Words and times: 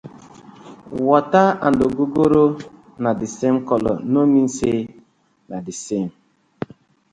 Water 1.07 1.47
and 1.65 1.77
ogogoro 1.87 2.45
na 3.03 3.11
the 3.21 3.27
same 3.39 3.59
colour, 3.69 3.95
no 4.13 4.19
mean 4.33 4.49
say 4.57 4.77
na 5.49 5.57
the 5.67 5.73
same: 5.85 6.09